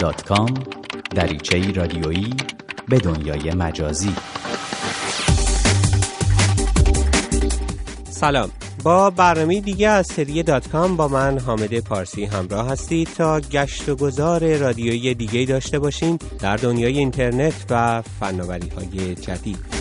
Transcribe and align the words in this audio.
دات 0.00 0.22
کام 0.24 0.54
دریچه 1.14 1.72
رادیویی 1.72 2.34
به 2.88 2.98
دنیای 2.98 3.54
مجازی. 3.54 4.14
سلام. 8.10 8.50
با 8.82 9.10
برنامه 9.10 9.60
دیگه 9.60 9.88
از 9.88 10.06
سری 10.06 10.42
دات 10.42 10.68
کام 10.68 10.96
با 10.96 11.08
من 11.08 11.38
حامد 11.38 11.80
پارسی 11.80 12.24
همراه 12.24 12.70
هستید 12.70 13.08
تا 13.16 13.40
گشت 13.40 13.88
و 13.88 13.96
گذار 13.96 14.56
رادیویی 14.56 15.14
دیگه 15.14 15.44
داشته 15.44 15.78
باشیم 15.78 16.18
در 16.40 16.56
دنیای 16.56 16.98
اینترنت 16.98 17.66
و 17.70 18.02
فناوری 18.02 18.68
های 18.68 19.14
جدید. 19.14 19.79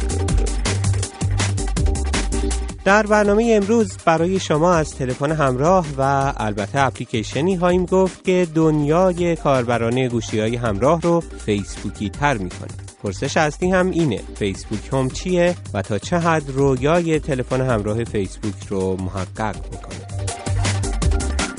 در 2.85 3.05
برنامه 3.05 3.51
امروز 3.61 3.97
برای 4.05 4.39
شما 4.39 4.73
از 4.73 4.95
تلفن 4.95 5.31
همراه 5.31 5.85
و 5.97 6.33
البته 6.37 6.79
اپلیکیشنی 6.79 7.55
خواهیم 7.55 7.85
گفت 7.85 8.23
که 8.23 8.47
دنیای 8.55 9.35
کاربران 9.35 10.07
گوشی 10.07 10.39
های 10.39 10.55
همراه 10.55 11.01
رو 11.01 11.19
فیسبوکی 11.19 12.09
تر 12.09 12.37
می‌کنه. 12.37 12.69
پرسش 13.03 13.37
اصلی 13.37 13.71
هم 13.71 13.91
اینه 13.91 14.21
فیسبوک 14.35 14.93
Home 14.93 15.09
چیه 15.09 15.55
و 15.73 15.81
تا 15.81 15.97
چه 15.97 16.17
حد 16.17 16.49
رویای 16.49 17.19
تلفن 17.19 17.61
همراه 17.61 18.03
فیسبوک 18.03 18.67
رو 18.69 18.97
محقق 18.97 19.55
می‌کنه؟ 19.55 19.88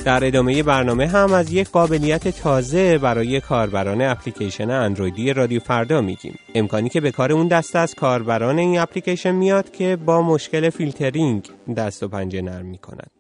در 0.05 0.25
ادامه 0.25 0.63
برنامه 0.63 1.07
هم 1.07 1.33
از 1.33 1.53
یک 1.53 1.69
قابلیت 1.69 2.29
تازه 2.29 2.99
برای 2.99 3.41
کاربران 3.41 4.03
اپلیکیشن 4.03 4.71
اندرویدی 4.71 5.33
رادیو 5.33 5.61
فردا 5.61 6.01
میگیم. 6.01 6.39
امکانی 6.55 6.89
که 6.89 7.01
به 7.01 7.11
کار 7.11 7.33
اون 7.33 7.49
دسته 7.49 7.79
از 7.79 7.95
کاربران 7.95 8.59
این 8.59 8.79
اپلیکیشن 8.79 9.33
میاد 9.33 9.71
که 9.73 9.97
با 9.97 10.23
مشکل 10.23 10.71
فیلترینگ 10.71 11.51
دست 11.77 12.03
و 12.03 12.09
پنجه 12.09 12.43
نرم 12.43 12.67
می‌کنند 12.67 13.11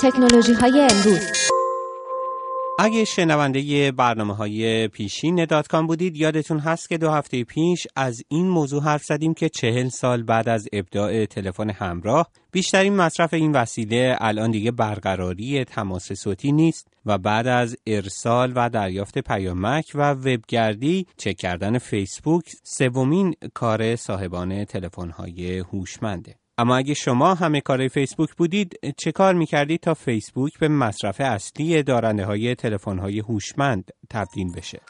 تکنولوژی 0.00 0.52
های 0.52 0.88
امروز. 0.90 1.42
اگه 2.78 3.04
شنونده 3.04 3.92
برنامه 3.92 4.34
های 4.36 4.88
پیشین 4.88 5.44
داتکام 5.44 5.86
بودید 5.86 6.16
یادتون 6.16 6.58
هست 6.58 6.88
که 6.88 6.98
دو 6.98 7.10
هفته 7.10 7.44
پیش 7.44 7.86
از 7.96 8.22
این 8.28 8.48
موضوع 8.48 8.82
حرف 8.82 9.04
زدیم 9.04 9.34
که 9.34 9.48
چهل 9.48 9.88
سال 9.88 10.22
بعد 10.22 10.48
از 10.48 10.68
ابداع 10.72 11.26
تلفن 11.26 11.70
همراه 11.70 12.30
بیشترین 12.52 12.96
مصرف 12.96 13.34
این 13.34 13.52
وسیله 13.52 14.16
الان 14.20 14.50
دیگه 14.50 14.70
برقراری 14.70 15.64
تماس 15.64 16.12
صوتی 16.12 16.52
نیست 16.52 16.88
و 17.06 17.18
بعد 17.18 17.46
از 17.46 17.76
ارسال 17.86 18.52
و 18.56 18.70
دریافت 18.70 19.18
پیامک 19.18 19.92
و 19.94 20.10
وبگردی 20.12 21.06
چک 21.16 21.36
کردن 21.36 21.78
فیسبوک 21.78 22.44
سومین 22.62 23.34
کار 23.54 23.96
صاحبان 23.96 24.64
تلفن 24.64 25.10
های 25.10 25.58
هوشمنده. 25.58 26.41
اما 26.58 26.76
اگه 26.76 26.94
شما 26.94 27.34
همه 27.34 27.60
کار 27.60 27.88
فیسبوک 27.88 28.34
بودید 28.36 28.94
چه 28.96 29.12
کار 29.12 29.34
می‌کردید 29.34 29.80
تا 29.80 29.94
فیسبوک 29.94 30.58
به 30.58 30.68
مصرف 30.68 31.20
اصلی 31.20 31.82
دارنده 31.82 32.24
های 32.24 32.54
تلفن 32.54 32.98
های 32.98 33.18
هوشمند 33.18 33.90
تبدیل 34.10 34.52
بشه؟ 34.52 34.80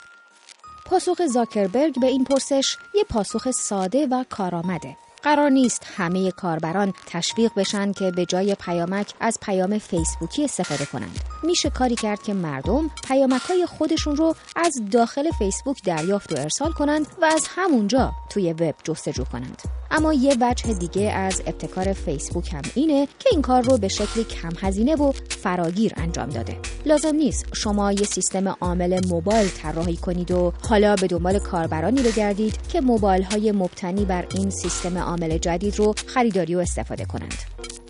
پاسخ 0.87 1.27
زاکربرگ 1.27 2.01
به 2.01 2.07
این 2.07 2.25
پرسش 2.25 2.77
یه 2.95 3.05
پاسخ 3.05 3.51
ساده 3.51 4.07
و 4.07 4.25
کارآمده. 4.31 4.97
قرار 5.23 5.51
نیست 5.51 5.87
همه 5.97 6.31
کاربران 6.31 6.93
تشویق 7.07 7.53
بشن 7.57 7.93
که 7.93 8.11
به 8.11 8.27
جای 8.27 8.55
پیامک 8.55 9.15
از 9.21 9.39
پیام 9.43 9.79
فیسبوکی 9.79 10.45
استفاده 10.45 10.87
کنند. 10.87 11.21
میشه 11.43 11.71
کاری 11.71 11.95
کرد 11.95 12.23
که 12.23 12.35
مردم 12.35 12.91
پیامک 13.09 13.43
های 13.43 13.67
خودشون 13.67 14.17
رو 14.17 14.35
از 14.57 14.83
داخل 14.91 15.31
فیسبوک 15.39 15.85
دریافت 15.85 16.33
و 16.33 16.41
ارسال 16.41 16.73
کنند 16.73 17.07
و 17.23 17.25
از 17.25 17.47
همونجا 17.51 18.13
توی 18.31 18.53
وب 18.53 18.75
جستجو 18.85 19.25
کنند. 19.25 19.82
اما 19.93 20.13
یه 20.13 20.37
وجه 20.41 20.75
دیگه 20.75 21.13
از 21.13 21.43
ابتکار 21.47 21.93
فیسبوک 21.93 22.53
هم 22.53 22.63
اینه 22.75 23.09
که 23.19 23.29
این 23.33 23.43
کار 23.43 23.63
رو 23.63 23.79
به 23.79 23.89
شکلی 23.89 24.25
کم 24.25 24.51
هزینه 24.61 24.95
و 24.95 25.13
فراگیر 25.29 25.93
انجام 25.97 26.29
داده. 26.29 26.57
لازم 26.87 27.15
نیست 27.15 27.47
شما 27.55 27.93
یه 27.93 28.03
سیستم 28.03 28.49
عامل 28.49 29.01
موبایل 29.07 29.49
طراحی 29.49 29.97
کنید 29.97 30.31
و 30.31 30.53
حالا 30.69 30.95
به 30.95 31.07
دنبال 31.07 31.39
کاربرانی 31.39 32.03
بگردید 32.03 32.59
که 32.69 32.81
موبایل 32.81 33.23
های 33.23 33.53
مبتنی 33.53 34.05
بر 34.05 34.27
این 34.35 34.51
سیستم 34.51 34.99
عامل 34.99 35.39
جدید 35.39 35.79
رو 35.79 35.95
خریداری 36.07 36.55
و 36.55 36.59
استفاده 36.59 37.05
کنند. 37.05 37.35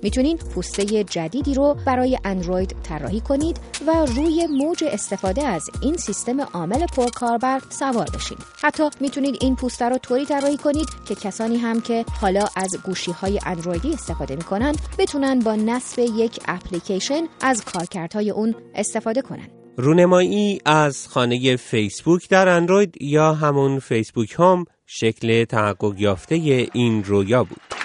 می‌تونین 0.02 0.36
پوسته 0.36 1.04
جدیدی 1.04 1.54
رو 1.54 1.76
برای 1.86 2.18
اندروید 2.24 2.76
طراحی 2.82 3.20
کنید 3.20 3.60
و 3.86 4.06
روی 4.06 4.46
موج 4.46 4.84
استفاده 4.84 5.44
از 5.44 5.70
این 5.82 5.96
سیستم 5.96 6.40
عامل 6.40 6.86
پرکاربر 6.86 7.60
سوار 7.68 8.08
بشین. 8.14 8.38
حتی 8.62 8.82
می‌تونید 9.00 9.36
این 9.40 9.56
پوسته 9.56 9.88
رو 9.88 9.98
طوری 9.98 10.26
طراحی 10.26 10.56
کنید 10.56 10.86
که 11.08 11.14
کسانی 11.14 11.56
هم 11.56 11.80
که 11.80 12.04
حالا 12.20 12.44
از 12.56 12.76
گوشی 12.84 13.12
های 13.12 13.40
اندرویدی 13.46 13.92
استفاده 13.92 14.36
می‌کنن 14.36 14.72
بتونن 14.98 15.38
با 15.38 15.54
نصب 15.54 15.98
یک 15.98 16.40
اپلیکیشن 16.48 17.22
از 17.40 17.64
کارکردهای 17.64 18.30
اون 18.30 18.54
استفاده 18.74 19.22
کنن. 19.22 19.48
رونمایی 19.76 20.60
از 20.66 21.08
خانه 21.08 21.56
فیسبوک 21.56 22.28
در 22.28 22.48
اندروید 22.48 23.02
یا 23.02 23.34
همون 23.34 23.78
فیسبوک 23.78 24.34
هم 24.38 24.64
شکل 24.86 25.44
تحقق 25.44 25.94
یافته 25.98 26.34
این 26.72 27.04
رویا 27.04 27.44
بود. 27.44 27.81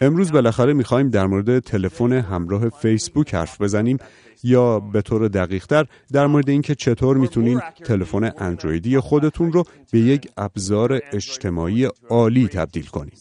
امروز 0.00 0.32
بالاخره 0.32 0.72
می‌خوایم 0.72 1.10
در 1.10 1.26
مورد 1.26 1.58
تلفن 1.58 2.12
همراه 2.12 2.68
فیسبوک 2.68 3.34
حرف 3.34 3.60
بزنیم 3.60 3.98
یا 4.42 4.80
به 4.80 5.02
طور 5.02 5.28
دقیقتر 5.28 5.86
در 6.12 6.26
مورد 6.26 6.48
اینکه 6.48 6.74
چطور 6.74 7.16
می‌تونین 7.16 7.60
تلفن 7.84 8.32
اندرویدی 8.38 8.98
خودتون 8.98 9.52
رو 9.52 9.64
به 9.92 9.98
یک 9.98 10.30
ابزار 10.36 11.00
اجتماعی 11.12 11.88
عالی 12.08 12.48
تبدیل 12.48 12.86
کنید. 12.86 13.18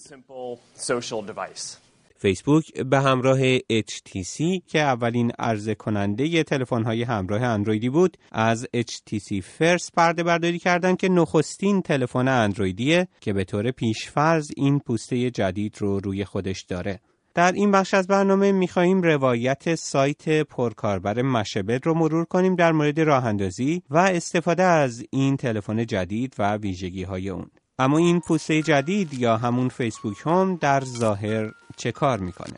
فیسبوک 2.25 2.73
به 2.73 2.99
همراه 2.99 3.57
HTC 3.59 4.61
که 4.67 4.81
اولین 4.81 5.31
عرضه 5.39 5.75
کننده 5.75 6.43
تلفن 6.43 6.83
های 6.83 7.03
همراه 7.03 7.43
اندرویدی 7.43 7.89
بود 7.89 8.17
از 8.31 8.67
HTC 8.75 9.41
فرس 9.43 9.91
پرده 9.91 10.23
برداری 10.23 10.59
کردند 10.59 10.97
که 10.97 11.09
نخستین 11.09 11.81
تلفن 11.81 12.27
اندرویدیه 12.27 13.07
که 13.21 13.33
به 13.33 13.43
طور 13.43 13.71
پیشفرض 13.71 14.51
این 14.57 14.79
پوسته 14.79 15.31
جدید 15.31 15.75
رو 15.79 15.99
روی 15.99 16.25
خودش 16.25 16.61
داره. 16.61 16.99
در 17.35 17.51
این 17.51 17.71
بخش 17.71 17.93
از 17.93 18.07
برنامه 18.07 18.51
می‌خواهیم 18.51 19.01
روایت 19.01 19.75
سایت 19.75 20.29
پرکاربر 20.29 21.21
مشبل 21.21 21.79
رو 21.83 21.93
مرور 21.93 22.25
کنیم 22.25 22.55
در 22.55 22.71
مورد 22.71 22.99
راه 22.99 23.25
اندازی 23.25 23.81
و 23.89 23.97
استفاده 23.97 24.63
از 24.63 25.03
این 25.09 25.37
تلفن 25.37 25.85
جدید 25.85 26.35
و 26.39 26.57
ویژگی 26.57 27.03
های 27.03 27.29
اون. 27.29 27.49
اما 27.79 27.97
این 27.97 28.19
پوسته 28.19 28.61
جدید 28.61 29.13
یا 29.13 29.37
همون 29.37 29.69
فیسبوک 29.69 30.17
Home 30.25 30.57
در 30.61 30.81
ظاهر 30.81 31.51
چه 31.77 31.91
کار 31.91 32.19
می‌کنه؟ 32.19 32.55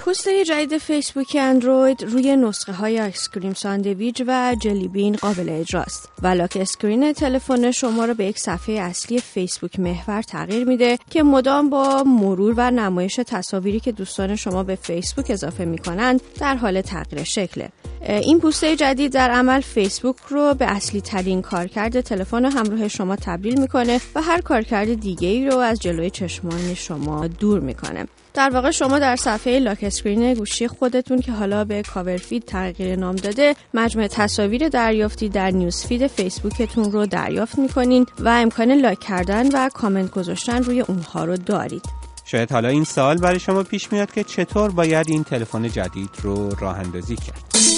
پوسته 0.00 0.44
جدید 0.44 0.78
فیسبوک 0.78 1.36
اندروید 1.40 2.02
روی 2.02 2.36
نسخه 2.36 2.72
های 2.72 2.98
Ice 2.98 3.19
Cream 3.19 3.54
Sandwich 3.54 4.22
و 4.26 4.56
Jelly 4.60 4.91
Bean 4.91 5.16
قابل 5.16 5.48
اجراست 5.48 6.08
و 6.22 6.26
lock 6.26 6.58
screen 6.60 7.12
تلفن 7.12 7.70
شما 7.70 8.04
را 8.04 8.14
به 8.14 8.24
یک 8.24 8.38
صفحه 8.38 8.74
اصلی 8.74 9.18
فیسبوک 9.18 9.80
محور 9.80 10.22
تغییر 10.22 10.64
میده 10.64 10.98
که 11.10 11.22
مدام 11.22 11.70
با 11.70 12.02
مرور 12.02 12.54
و 12.56 12.70
نمایش 12.70 13.20
تصاویری 13.26 13.80
که 13.80 13.92
دوستان 13.92 14.36
شما 14.36 14.62
به 14.62 14.74
فیسبوک 14.74 15.30
اضافه 15.30 15.64
می‌کنند 15.64 16.20
در 16.40 16.56
حال 16.56 16.80
تغییر 16.80 17.24
شکله 17.24 17.70
این 18.06 18.40
پوسته 18.40 18.76
جدید 18.76 19.12
در 19.12 19.30
عمل 19.30 19.60
فیسبوک 19.60 20.16
رو 20.28 20.54
به 20.54 20.64
اصلی 20.64 21.00
ترین 21.00 21.42
کارکرد 21.42 22.00
تلفن 22.00 22.44
همراه 22.44 22.88
شما 22.88 23.16
تبدیل 23.16 23.60
می‌کنه 23.60 24.00
و 24.14 24.22
هر 24.22 24.40
کارکرد 24.40 25.00
دیگه 25.00 25.28
ای 25.28 25.46
رو 25.46 25.56
از 25.56 25.80
جلوی 25.80 26.10
چشمان 26.10 26.74
شما 26.74 27.26
دور 27.26 27.60
می‌کنه. 27.60 28.06
در 28.34 28.50
واقع 28.50 28.70
شما 28.70 28.98
در 28.98 29.16
صفحه 29.16 29.58
lock 29.58 29.78
screen 29.82 30.34
گوشی 30.34 30.68
خودتون 30.68 31.20
که 31.20 31.32
حالا 31.32 31.64
به 31.64 31.82
Cover 31.82 32.16
Feed 32.16 32.44
تغییر 32.44 32.96
نام 32.96 33.16
داده 33.16 33.54
مجموعه 33.74 34.08
تصاویر 34.08 34.68
دریافتی 34.68 35.28
در 35.28 35.50
News 35.50 35.84
Feed 35.84 36.06
فیسبوکتون 36.06 36.92
رو 36.92 37.06
دریافت 37.06 37.58
می‌کنین 37.58 38.06
و 38.18 38.28
امکان 38.28 38.72
لایک 38.72 39.00
کردن 39.00 39.48
و 39.48 39.68
کامنت 39.68 40.10
گذاشتن 40.10 40.62
روی 40.62 40.80
اونها 40.80 41.24
رو 41.24 41.36
دارید. 41.36 41.84
شاید 42.24 42.52
حالا 42.52 42.68
این 42.68 42.84
سوال 42.84 43.18
برای 43.18 43.38
شما 43.40 43.62
پیش 43.62 43.92
میاد 43.92 44.12
که 44.12 44.24
چطور 44.24 44.70
باید 44.70 45.10
این 45.10 45.24
تلفن 45.24 45.68
جدید 45.68 46.10
رو 46.22 46.50
راه 46.50 46.78
اندازی 46.78 47.16
کرد. 47.16 47.73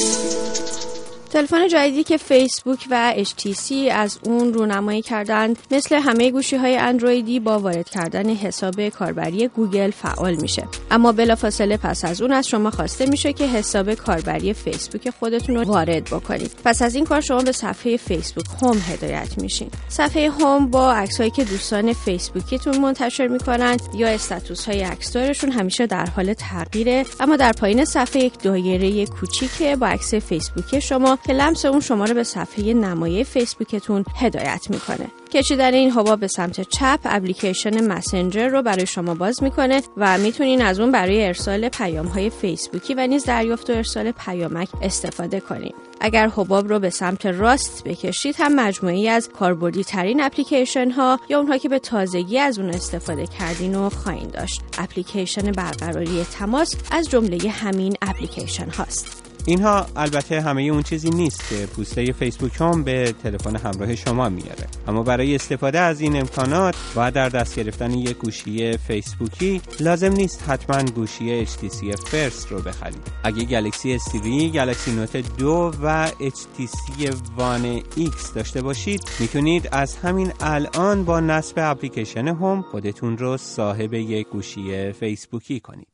تلفن 1.37 1.69
جدیدی 1.69 2.05
که 2.05 2.17
فیسبوک 2.17 2.87
و 2.91 3.15
HTC 3.25 3.73
از 3.93 4.19
اون 4.23 4.55
رونمایی 4.55 5.03
کردند 5.03 5.59
مثل 5.71 5.97
همه 5.97 6.31
گوشی 6.31 6.57
های 6.57 6.77
اندرویدی 6.77 7.41
با 7.41 7.59
وارد 7.59 7.89
کردن 7.89 8.31
حساب 8.31 8.89
کاربری 8.89 9.49
گوگل 9.49 9.91
فعال 9.91 10.35
میشه. 10.35 10.69
اما 10.91 11.13
بلافاصله 11.13 11.77
پس 11.77 12.05
از 12.05 12.23
اون 12.23 12.33
از 12.33 12.49
شما 12.49 12.71
خواسته 12.71 13.07
میشه 13.07 13.33
که 13.33 13.47
حساب 13.47 13.95
کاربری 13.95 14.53
فیسبوک 14.53 15.11
خودتون 15.11 15.57
رو 15.57 15.65
وارد 15.65 16.05
بکنید. 16.05 16.51
پس 16.65 16.83
از 16.83 16.95
این 16.95 17.05
کار 17.05 17.21
شما 17.21 17.43
به 17.43 17.53
صفحه 17.53 17.97
فیسبوک 17.97 18.45
Home 18.63 18.79
هدایت 18.79 19.39
میشین. 19.39 19.71
صفحه 19.89 20.31
Home 20.31 20.71
با 20.71 20.93
عکسهایی 20.93 21.31
که 21.31 21.45
دوستان 21.45 21.93
فیسبوکیتون 21.93 22.79
منتشر 22.79 23.27
می‌کنند 23.27 23.81
یا 23.95 24.09
استاتوس 24.09 24.69
های 24.69 24.83
عکسدارشون 24.83 25.53
همیشه 25.53 25.87
در 25.87 26.07
حال 26.07 26.35
تغییره. 26.35 27.05
اما 27.21 27.37
در 27.37 27.53
پایین 27.53 27.85
صفحه 27.85 28.25
یک 28.25 28.39
دایره 28.39 29.07
کوچیکه 29.07 29.77
با 29.77 29.87
عکس 29.87 30.15
فیسبوک 30.15 30.79
شما 30.79 31.19
که 31.27 31.33
لمس 31.33 31.65
اون 31.65 31.81
شما 31.81 32.05
رو 32.05 32.15
به 32.15 32.25
صفحه 32.25 32.75
نمایه 32.75 33.25
فیسبوکتون 33.25 34.05
هدایت 34.17 34.67
می‌کنه. 34.71 35.07
کشیدن 35.33 35.75
این 35.75 35.91
حباب 35.91 36.21
به 36.21 36.29
سمت 36.29 36.61
چپ 36.61 36.99
اپلیکیشن 37.05 37.87
مسنجر 37.87 38.49
رو 38.49 38.63
برای 38.63 38.87
شما 38.87 39.15
باز 39.15 39.43
می‌کنه 39.43 39.83
و 39.97 40.19
می‌تونین 40.19 40.63
از 40.63 40.81
اون 40.81 40.93
برای 40.93 41.27
ارسال 41.27 41.69
پیام 41.69 42.07
های 42.07 42.31
فیسبوکی 42.31 42.95
و 42.95 43.07
نیز 43.07 43.25
دریافت 43.25 43.71
و 43.71 43.73
ارسال 43.73 44.11
پیامک 44.11 44.69
استفاده 44.83 45.41
کنید. 45.41 45.75
اگر 46.01 46.29
حباب 46.29 46.69
رو 46.69 46.79
به 46.79 46.91
سمت 46.91 47.27
راست 47.27 47.85
بکشید 47.85 48.37
هم 48.39 48.55
مجموعی 48.55 49.09
از 49.09 49.29
کاربردی 49.29 49.85
ترین 49.85 50.21
اپلیکیشن 50.21 50.91
ها 50.91 51.21
یا 51.29 51.39
اونها 51.39 51.59
که 51.59 51.69
به 51.69 51.79
تازگی 51.79 52.39
از 52.39 52.59
اون 52.59 52.71
استفاده 52.71 53.27
کردین 53.27 53.75
و 53.75 53.91
خواهید 53.91 54.31
داشت 54.31 54.63
اپلیکیشن 54.79 55.53
برقراری 55.53 56.25
تماس 56.25 56.75
از 56.91 57.11
جمله 57.11 57.51
همین 57.51 57.95
اپلیکیشن 58.03 58.71
هاست 58.71 59.26
اینها 59.47 59.87
البته 59.97 60.41
همه 60.41 60.63
اون 60.63 60.83
چیزی 60.83 61.11
نیست 61.11 61.49
که 61.49 61.67
پوسته 61.67 62.13
فیسبوک 62.13 62.61
هم 62.61 62.85
به 62.85 63.15
تلفن 63.23 63.57
همراه 63.57 63.97
شما 63.97 64.29
میاره. 64.29 64.67
اما 64.89 65.03
برای 65.03 65.35
استفاده 65.35 65.79
از 65.79 66.01
این 66.01 66.17
امکانات 66.17 66.75
و 66.97 67.11
در 67.11 67.29
دست 67.29 67.57
گرفتن 67.57 67.91
یک 67.91 68.17
گوشی 68.17 68.77
فیسبوکی 68.77 69.61
لازم 69.81 70.13
نیست 70.13 70.45
حتما 70.49 70.83
گوشی 70.83 71.47
HTC 71.47 72.01
فرست 72.07 72.49
رو 72.53 72.63
بخرید. 72.63 73.03
اگه 73.25 73.45
گلکسی 73.45 73.99
S3 73.99 74.27
گلکسی 74.55 74.93
نوت 74.93 75.17
2 75.17 75.73
و 75.83 76.09
HTC 76.21 77.15
One 77.37 77.81
X 77.81 78.35
داشته 78.35 78.63
باشید 78.63 79.01
می‌تونید 79.21 79.69
از 79.73 79.97
همین 79.97 80.33
الان 80.41 81.05
با 81.05 81.21
نصب 81.21 81.55
اپلیکیشن 81.59 82.29
Home 82.29 82.63
خودتون 82.63 83.19
رو 83.19 83.37
صاحب 83.37 83.95
یک 83.95 84.29
گوشی 84.29 84.93
فیسبوکی 84.93 85.61
کنید. 85.61 85.89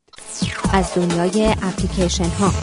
از 0.73 0.93
دنیای 0.95 1.55
اپلیکیشن 1.61 2.29
ها. 2.29 2.53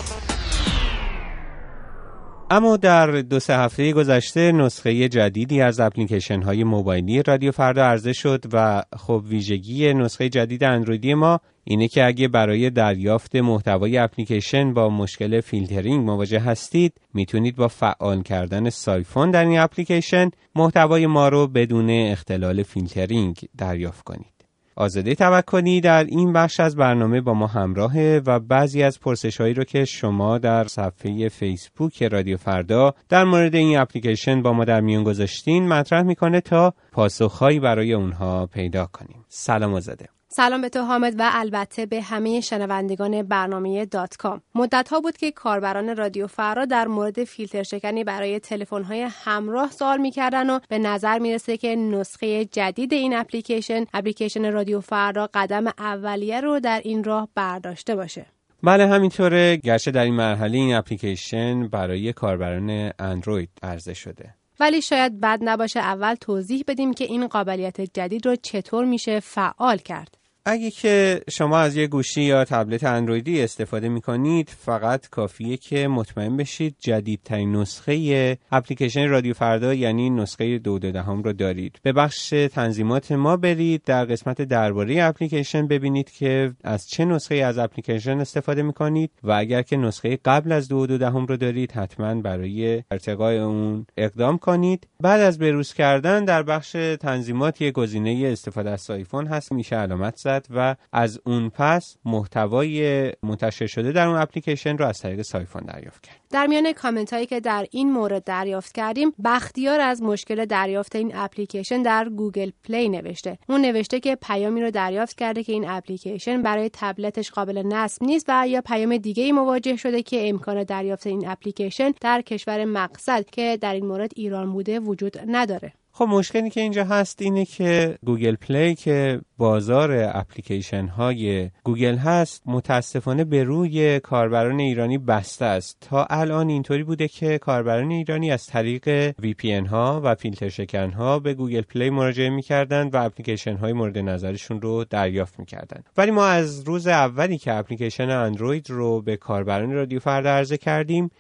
اما 2.53 2.77
در 2.77 3.07
دو 3.07 3.41
سه 3.41 3.57
هفته 3.57 3.93
گذشته 3.93 4.53
نسخه 4.53 5.09
جدیدی 5.09 5.61
از 5.61 5.81
اپلیکیشن 5.81 6.43
های 6.43 6.65
موبایلی 6.65 7.23
رادیو 7.23 7.53
فردا 7.53 7.85
عرضه 7.85 8.13
شد 8.13 8.45
و 8.53 8.83
خب 8.99 9.23
ویژگی 9.29 9.95
نسخه 9.95 10.29
جدید 10.29 10.65
اندرویدی 10.65 11.15
ما 11.15 11.41
اینه 11.65 11.89
که 11.89 12.07
اگه 12.07 12.29
برای 12.29 12.71
دریافت 12.71 13.37
محتوای 13.37 13.99
اپلیکیشن 13.99 14.75
با 14.75 14.89
مشکل 14.89 15.41
فیلترینگ 15.41 16.05
مواجه 16.07 16.41
هستید 16.41 16.93
می‌تونید 17.15 17.57
با 17.57 17.69
فعال 17.69 18.23
کردن 18.23 18.71
سایفون 18.71 19.31
در 19.31 19.45
این 19.45 19.59
اپلیکیشن 19.59 20.31
محتوای 20.55 21.07
ما 21.07 21.29
رو 21.29 21.47
بدون 21.47 21.91
اختلال 21.91 22.63
فیلترینگ 22.63 23.37
دریافت 23.59 24.05
کنید. 24.05 24.40
آزاده 24.81 25.15
توکلی 25.15 25.81
در 25.81 26.05
این 26.05 26.33
بخش 26.33 26.61
از 26.61 26.77
برنامه 26.77 27.21
با 27.21 27.35
ما 27.35 27.47
همراهه 27.47 28.23
و 28.27 28.41
بعضی 28.41 28.83
از 28.83 29.01
پرسش 29.01 29.41
هایی 29.41 29.55
رو 29.55 29.65
که 29.65 29.85
شما 29.85 30.39
در 30.39 30.65
صفحه 30.65 31.29
فیسبوک 31.29 32.03
رادیو 32.03 32.37
فردا 32.37 32.95
در 33.09 33.25
مورد 33.25 33.55
این 33.55 33.79
اپلیکیشن 33.79 34.43
با 34.43 34.53
ما 34.53 34.65
در 34.65 34.81
میون 34.81 35.05
گذاشتین 35.05 35.69
مطرح 35.69 36.03
می‌کنه 36.03 36.41
تا 36.41 36.75
پاسخهایی 36.93 37.61
برای 37.61 37.93
اونها 37.93 38.47
پیدا 38.47 38.87
کنیم. 38.87 39.25
سلام 39.29 39.75
آزاده. 39.75 40.20
سلام 40.33 40.61
به 40.61 40.69
تو 40.69 40.81
حامد 40.81 41.15
و 41.19 41.31
البته 41.33 41.87
به 41.87 42.03
همه 42.03 42.41
شنوندگان 42.41 43.23
برنامه 43.23 43.85
دات 43.85 44.17
کام. 44.17 44.43
مدت 44.55 44.89
ها 44.89 45.01
بود 45.01 45.17
که 45.17 45.31
کاربران 45.31 45.97
رادیو 45.97 46.27
فردا 46.27 46.65
در 46.65 46.89
مورد 46.89 47.25
فیلتر 47.25 47.63
شکنی 47.63 48.05
برای 48.05 48.41
تلفن 48.41 48.83
های 48.83 49.09
همراه 49.11 49.71
سوال 49.71 50.01
می‌کردن 50.01 50.51
و 50.51 50.59
به 50.69 50.79
نظر 50.79 51.19
می‌رسه 51.19 51.57
که 51.57 51.77
نسخه 51.77 52.45
جدید 52.45 52.93
این 52.93 53.17
اپلیکیشن 53.17 53.85
اپلیکیشن 53.95 54.53
رادیو 54.53 54.81
فردا 54.81 55.31
قدم 55.35 55.67
اولیه 55.79 56.41
رو 56.41 56.61
در 56.61 56.81
این 56.85 57.05
راه 57.05 57.29
برداشته 57.35 57.97
باشه. 57.97 58.27
بله 58.63 58.87
همینطوره. 58.87 59.57
گرچه 59.57 59.91
در 59.91 60.05
این 60.05 60.15
مرحله 60.15 60.59
این 60.59 60.75
اپلیکیشن 60.75 61.69
برای 61.69 62.13
کاربران 62.13 62.93
اندروید 62.99 63.51
عرضه 63.63 63.95
شده. 63.95 64.35
ولی 64.61 64.83
شاید 64.83 65.21
بد 65.21 65.39
نباشه 65.43 65.81
اول 65.81 66.15
توضیح 66.15 66.65
بدیم 66.69 66.95
که 66.95 67.05
این 67.05 67.27
قابلیت 67.27 67.81
جدید 67.81 68.27
رو 68.27 68.37
چطور 68.37 68.85
میشه 68.85 69.21
فعال 69.21 69.77
کرد. 69.77 70.20
اگه 70.45 70.71
که 70.71 71.21
شما 71.31 71.59
از 71.59 71.77
یه 71.77 71.87
گوشی 71.87 72.23
یا 72.23 72.45
تبلت 72.45 72.85
اندرویدی 72.85 73.43
استفاده 73.43 73.89
می 73.89 74.01
کنید 74.01 74.49
فقط 74.59 75.09
کافیه 75.09 75.57
که 75.57 75.89
مطمئن 75.89 76.37
بشید 76.37 76.77
جدیدترین 76.79 77.57
نسخه 77.57 78.39
اپلیکیشن 78.53 79.09
رادیو 79.09 79.35
فردا 79.35 79.75
یعنی 79.75 80.11
نسخه 80.11 80.59
دو 80.59 80.79
دهم 80.79 81.23
رو 81.23 81.33
دارید. 81.33 81.79
به 81.83 81.93
بخش 81.93 82.35
تنظیمات 82.53 83.13
ما 83.13 83.37
برید 83.37 83.83
در 83.85 84.05
قسمت 84.05 84.43
درباره 84.43 85.03
اپلیکیشن 85.03 85.67
ببینید 85.67 86.11
که 86.11 86.53
از 86.65 86.89
چه 86.89 87.05
نسخه 87.05 87.35
از 87.35 87.59
اپلیکیشن 87.59 88.21
استفاده 88.21 88.63
می 88.63 88.73
کنید 88.73 89.11
و 89.23 89.33
اگر 89.33 89.63
که 89.63 89.77
نسخه 89.77 90.19
قبل 90.25 90.53
از 90.53 90.69
دو 90.69 90.87
دهم 90.87 91.27
رو 91.27 91.37
دارید 91.37 91.73
حتما 91.73 92.15
برای 92.15 92.83
ارتقای 92.91 93.39
اون 93.39 93.87
اقدام 93.97 94.39
کنید. 94.39 94.87
بعد 95.01 95.21
از 95.21 95.39
بروز 95.39 95.73
کردن 95.73 96.25
در 96.25 96.43
بخش 96.43 96.73
تنظیمات 97.01 97.61
یه 97.61 97.71
گزینه 97.71 98.29
استفاده 98.33 98.71
از 98.71 98.81
سایفون 98.81 99.27
هست. 99.27 99.53
میشه 99.53 99.77
علامت 99.77 100.17
زد. 100.17 100.30
و 100.51 100.77
از 100.93 101.21
اون 101.27 101.51
پس 101.51 101.97
محتوای 102.05 103.13
منتشر 103.23 103.67
شده 103.67 103.93
در 103.93 104.07
اون 104.07 104.17
اپلیکیشن 104.17 104.79
رو 104.79 104.87
از 104.87 104.99
طریق 104.99 105.23
سایفون 105.23 105.63
دریافت 105.63 106.03
کرد. 106.03 106.17
در 106.31 106.47
میان 106.47 106.73
کامنت 106.73 107.13
هایی 107.13 107.27
که 107.27 107.41
در 107.41 107.67
این 107.71 107.93
مورد 107.93 108.25
دریافت 108.25 108.73
کردیم 108.73 109.13
بختیار 109.25 109.81
از 109.81 110.03
مشکل 110.03 110.45
دریافت 110.45 110.97
این 110.97 111.13
اپلیکیشن 111.15 111.83
در 111.83 112.09
گوگل 112.09 112.51
پلی 112.65 112.89
نوشته. 112.89 113.39
اون 113.49 113.61
نوشته 113.61 114.01
که 114.01 114.17
پیامی 114.17 114.63
رو 114.63 114.71
دریافت 114.71 115.19
کرده 115.19 115.43
که 115.43 115.53
این 115.53 115.69
اپلیکیشن 115.69 116.43
برای 116.43 116.71
تبلتش 116.73 117.31
قابل 117.31 117.63
نصب 117.67 118.03
نیست 118.03 118.27
و 118.29 118.49
یا 118.49 118.61
پیام 118.61 118.97
دیگه 118.97 119.23
ای 119.23 119.33
مواجه 119.33 119.77
شده 119.77 120.03
که 120.03 120.29
امکان 120.29 120.65
دریافت 120.65 121.07
این 121.07 121.29
اپلیکیشن 121.29 121.93
در 122.01 122.23
کشور 122.23 122.65
مقصد 122.65 123.31
که 123.31 123.59
در 123.61 123.75
این 123.75 123.87
مورد 123.87 124.11
ایران 124.17 124.53
بوده 124.53 124.81
وجود 124.81 125.19
نداره. 125.27 125.73
خب 126.01 126.09
مشکلی 126.09 126.51
که 126.51 126.61
اینجا 126.61 126.85
هست 126.85 127.23
اینه 127.23 127.45
که 127.45 127.99
گوگل 128.07 128.35
پلی 128.35 128.75
که 128.75 129.21
بازار 129.39 129.93
اپلیکیشن 129.93 130.87
های 130.87 131.51
گوگل 131.65 131.97
هست 131.97 132.43
متاسفانه 132.47 133.25
به 133.25 133.45
روی 133.45 134.01
کاربران 134.01 134.61
ایرانی 134.61 134.99
بسته 134.99 135.45
است. 135.45 135.77
تا 135.81 136.05
الان 136.05 136.49
اینطوری 136.49 136.83
بوده 136.83 137.09
که 137.09 137.39
کاربران 137.39 137.91
ایرانی 137.91 138.31
از 138.31 138.47
طریق 138.47 139.11
VPN 139.11 139.67
ها 139.69 140.01
و 140.05 140.15
فیلتر 140.15 140.49
شکن 140.49 140.91
ها 140.91 141.19
به 141.19 141.35
گوگل 141.35 141.61
پلی 141.61 141.91
مراجعه 141.91 142.31
می‌کردند 142.31 142.95
و 142.95 143.05
اپلیکیشن 143.05 143.57
های 143.57 143.73
مورد 143.73 143.99
نظرشون 143.99 144.61
رو 144.61 144.85
دریافت 144.85 145.39
می‌کردند. 145.39 145.85
ولی 145.97 146.11
ما 146.11 146.27
از 146.27 146.63
روز 146.69 146.87
اولی 146.87 147.39
که 147.39 147.55
اپلیکیشن 147.55 148.11
اندروید 148.11 148.71
رو 148.71 149.03
به 149.03 149.17
کاربران 149.17 149.73
رادیو 149.73 150.01
فردا 150.01 150.27
عرضه 150.27 150.57
کردیم 150.57 151.11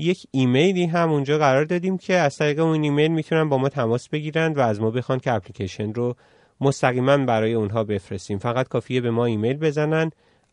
یک 0.00 0.26
ایمیلی 0.30 0.84
هم 0.84 1.10
اونجا 1.10 1.38
قرار 1.38 1.64
دادیم 1.64 1.98
که 1.98 2.14
از 2.14 2.36
طریق 2.36 2.60
اون 2.60 2.82
ایمیل 2.82 3.10
می‌تونن 3.10 3.48
با 3.48 3.58
ما 3.58 3.68
تماس 3.68 4.08
بگیرند 4.08 4.58
و 4.58 4.60
از 4.60 4.80
ما 4.80 4.90
بخوان 4.90 5.18
که 5.18 5.32
اپلیکیشن 5.32 5.92
رو 5.92 6.16
مستقیما 6.60 7.16
برای 7.16 7.54
اونها 7.54 7.84
بفرستیم. 7.84 8.38
فقط 8.38 8.68
کافیه 8.68 9.00
به 9.00 9.10
ما 9.10 9.24
ایمیل 9.24 9.56
بزنن. 9.56 10.10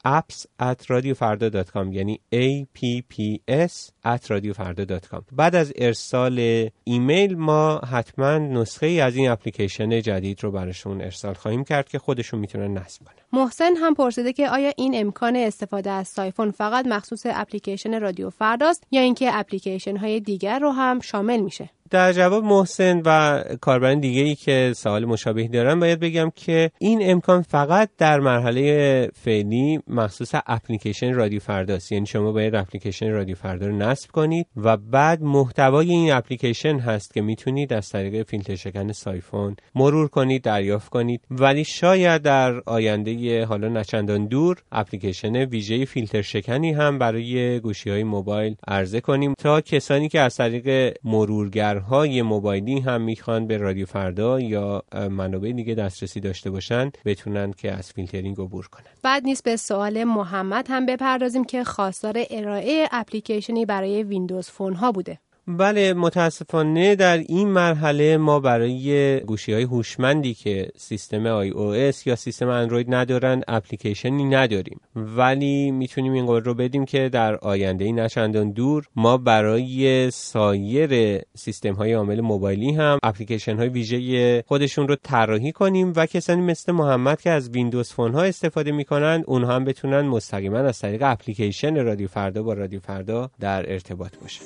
apps 0.07 0.45
at 0.59 0.79
radiofarda.com 0.87 1.93
یعنی 1.93 2.19
apps 2.33 3.91
at 4.05 4.23
radiofarda.com 4.27 5.21
بعد 5.31 5.55
از 5.55 5.73
ارسال 5.75 6.69
ایمیل 6.83 7.35
ما 7.35 7.77
حتما 7.77 8.37
نسخه 8.37 8.85
ای 8.85 9.01
از 9.01 9.15
این 9.15 9.29
اپلیکیشن 9.29 10.01
جدید 10.01 10.43
رو 10.43 10.51
براشون 10.51 11.01
ارسال 11.01 11.33
خواهیم 11.33 11.63
کرد 11.63 11.89
که 11.89 11.99
خودشون 11.99 12.39
می‌تونن 12.39 12.77
نصب 12.77 13.03
کنن. 13.03 13.41
محسن 13.41 13.75
هم 13.75 13.93
پرسیده 13.93 14.33
که 14.33 14.49
آیا 14.49 14.73
این 14.77 14.91
امکان 14.95 15.35
استفاده 15.35 15.89
از 15.89 16.07
سایفون 16.07 16.51
فقط 16.51 16.85
مخصوص 16.87 17.25
اپلیکیشن 17.25 17.99
رادیو 17.99 18.29
فرداست 18.29 18.83
یا 18.91 19.01
اینکه 19.01 19.29
اپلیکیشن 19.33 19.97
های 19.97 20.19
دیگر 20.19 20.59
رو 20.59 20.71
هم 20.71 20.99
شامل 20.99 21.37
میشه؟ 21.37 21.69
در 21.89 22.13
جواب 22.13 22.43
محسن 22.43 23.01
و 23.05 23.43
کاربران 23.61 23.99
دیگه 23.99 24.21
ای 24.21 24.35
که 24.35 24.73
سوال 24.75 25.05
مشابهی 25.05 25.47
دارن 25.47 25.79
باید 25.79 25.99
بگم 25.99 26.31
که 26.35 26.71
این 26.79 26.99
امکان 27.11 27.41
فقط 27.41 27.89
در 27.97 28.19
مرحله 28.19 29.09
فعلی 29.13 29.79
مخصوص 29.87 30.31
اپلیکیشن 30.47 31.13
رادیو 31.13 31.39
فرداست 31.39 31.91
یعنی 31.91 32.05
شما 32.05 32.31
باید 32.31 32.55
اپلیکیشن 32.55 33.09
رادیو 33.09 33.35
فردا 33.35 33.67
رو 33.67 33.77
نصب 33.77 34.11
کنید 34.11 34.47
و 34.57 34.77
بعد 34.77 35.21
محتوای 35.21 35.91
این 35.91 36.11
اپلیکیشن 36.11 36.79
هست 36.79 37.13
که 37.13 37.21
می‌تونید 37.21 37.73
از 37.73 37.89
طریق 37.89 38.23
فیلتر 38.27 38.55
شکن 38.55 38.91
سایفون 38.91 39.55
مرور 39.75 40.07
کنید 40.07 40.41
دریافت 40.41 40.89
کنید. 40.89 41.21
ولی 41.31 41.63
شاید 41.63 42.21
در 42.21 42.59
آینده 42.65 43.45
حالا 43.45 43.67
نه‌چندان 43.67 44.25
دور 44.25 44.57
اپلیکیشن 44.71 45.35
ویژه 45.35 45.85
فیلتر 45.85 46.21
شکنی 46.21 46.73
هم 46.73 46.99
برای 46.99 47.59
گوشی 47.59 47.89
های 47.89 48.03
موبایل 48.03 48.55
عرضه 48.67 49.01
کنیم 49.01 49.33
تا 49.39 49.61
کسانی 49.61 50.09
که 50.09 50.19
از 50.21 50.35
طریق 50.35 50.97
مرورگر 51.03 51.76
های 51.77 52.21
موبایلی 52.21 52.79
هم 52.79 53.01
می‌خوان 53.01 53.47
به 53.47 53.57
رادیو 53.57 53.85
فردا 53.85 54.39
یا 54.39 54.83
منابع 54.93 55.51
دیگه 55.51 55.75
دسترسی 55.75 56.19
داشته 56.19 56.51
باشن 56.51 56.91
بتونن 57.05 57.53
که 57.53 57.71
از 57.71 57.91
فیلترینگ 57.91 58.41
عبور 58.41 58.67
کنن. 58.67 58.85
بد 59.03 59.23
نیست 59.23 59.43
به 59.43 59.55
سوال 59.55 60.03
محمد 60.03 60.65
هم 60.69 60.85
بپردازیم 60.85 61.43
که 61.43 61.63
خواستار 61.63 62.23
ارائه 62.29 62.87
اپلیکیشنی 62.91 63.65
برای 63.65 64.03
ویندوز 64.03 64.49
فون 64.49 64.73
ها 64.73 64.91
بوده. 64.91 65.19
بله 65.49 65.93
متاسفانه 65.93 66.95
در 66.95 67.17
این 67.17 67.47
مرحله 67.47 68.17
ما 68.17 68.39
برای 68.39 69.19
گوشی 69.19 69.53
های 69.53 69.63
هوشمندی 69.63 70.33
که 70.33 70.69
سیستم 70.77 71.25
آی 71.25 71.49
او 71.49 71.61
اس 71.61 72.07
یا 72.07 72.15
سیستم 72.15 72.47
اندروید 72.47 72.93
ندارن 72.93 73.41
اپلیکیشنی 73.47 74.23
نداریم. 74.23 74.79
ولی 74.95 75.71
می‌تونیم 75.71 76.13
این 76.13 76.25
قول 76.25 76.43
رو 76.43 76.53
بدیم 76.53 76.85
که 76.85 77.09
در 77.09 77.35
آینده 77.35 77.91
نه‌چندان 77.91 78.51
دور 78.51 78.85
ما 78.95 79.17
برای 79.17 80.11
سایر 80.11 81.21
سیستم 81.35 81.73
های 81.73 81.93
عامل 81.93 82.21
موبایلی 82.21 82.71
هم 82.71 82.99
اپلیکیشن 83.03 83.57
های 83.57 83.69
ویژه 83.69 84.43
خودشون 84.47 84.87
رو 84.87 84.95
طراحی 85.03 85.51
کنیم 85.51 85.93
و 85.95 86.05
کسانی 86.05 86.41
مثل 86.41 86.71
محمد 86.71 87.21
که 87.21 87.29
از 87.29 87.49
ویندوز 87.49 87.91
فون 87.91 88.13
ها 88.13 88.23
استفاده 88.23 88.71
می‌کنند 88.71 89.23
اونها 89.27 89.55
هم 89.55 89.65
بتونن 89.65 90.01
مستقیما 90.01 90.57
از 90.57 90.79
طریق 90.79 91.01
اپلیکیشن 91.05 91.75
رادیو 91.75 92.07
فردا 92.07 92.43
با 92.43 92.53
رادیو 92.53 92.79
فردا 92.79 93.31
در 93.39 93.71
ارتباط 93.71 94.17
باشن. 94.21 94.43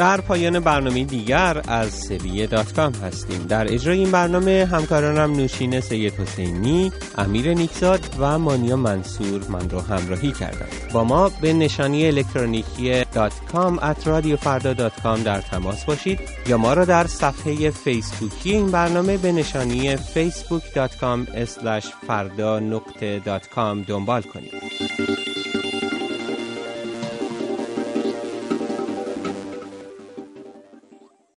در 0.00 0.20
پایان 0.20 0.60
برنامه 0.60 1.04
دیگر 1.04 1.62
از 1.68 1.94
سویه 1.94 2.46
دات 2.46 2.72
کام 2.72 2.92
هستیم. 2.92 3.42
در 3.42 3.74
اجرای 3.74 3.98
این 3.98 4.10
برنامه 4.10 4.68
همکارانم 4.72 5.36
نوشین 5.36 5.80
سید 5.80 6.14
حسینی 6.14 6.92
امیر 7.18 7.54
نیکزاد 7.54 8.00
و 8.18 8.38
مانیا 8.38 8.76
منصور 8.76 9.42
من 9.48 9.70
رو 9.70 9.80
همراهی 9.80 10.32
کردند 10.32 10.92
با 10.92 11.04
ما 11.04 11.28
به 11.28 11.52
نشانی 11.52 12.06
الکترونیکی 12.06 13.04
دات 13.04 13.32
کام 13.52 13.78
ات 13.78 14.06
رادیو 14.06 14.36
فردا 14.36 14.72
دات 14.72 15.00
کام 15.02 15.22
در 15.22 15.40
تماس 15.40 15.84
باشید 15.84 16.20
یا 16.46 16.58
ما 16.58 16.74
را 16.74 16.84
در 16.84 17.06
صفحه 17.06 17.70
فیسبوکی 17.70 18.50
این 18.50 18.70
برنامه 18.70 19.16
به 19.16 19.32
نشانی 19.32 19.96
facebook.com 19.96 21.38
فردا 22.06 22.60
نقطه 22.60 23.18
دات 23.18 23.48
کام 23.48 23.82
دنبال 23.82 24.22
کنید. 24.22 25.59